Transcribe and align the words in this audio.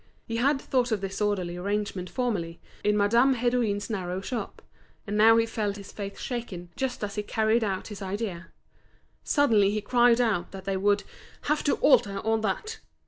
He 0.25 0.37
had 0.37 0.59
thought 0.59 0.91
of 0.91 0.99
this 0.99 1.21
orderly 1.21 1.55
arrangement 1.57 2.09
formerly, 2.09 2.59
in 2.83 2.97
Madame 2.97 3.35
Hédouin's 3.35 3.87
narrow 3.87 4.19
shop; 4.19 4.63
and 5.05 5.15
now 5.15 5.37
he 5.37 5.45
fell 5.45 5.73
his 5.73 5.91
faith 5.91 6.17
shaken, 6.17 6.69
just 6.75 7.03
as 7.03 7.13
he 7.13 7.21
carried 7.21 7.63
out 7.63 7.89
his 7.89 8.01
idea. 8.01 8.47
Suddenly 9.23 9.69
he 9.69 9.79
cried 9.79 10.19
out 10.19 10.51
that 10.53 10.65
they 10.65 10.75
would 10.75 11.03
"have 11.41 11.63
to 11.65 11.75
alter 11.75 12.17
all 12.17 12.39
that." 12.39 12.79